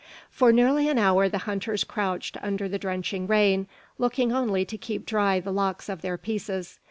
For 0.31 0.51
nearly 0.51 0.89
an 0.89 0.97
hour 0.97 1.29
the 1.29 1.37
hunters 1.45 1.83
crouched 1.83 2.35
under 2.41 2.67
the 2.67 2.79
drenching 2.79 3.27
rain, 3.27 3.67
looking 3.99 4.31
only 4.33 4.65
to 4.65 4.75
keep 4.75 5.05
dry 5.05 5.39
the 5.39 5.53
locks 5.53 5.89
of 5.89 6.01
their 6.01 6.17
pieces. 6.17 6.79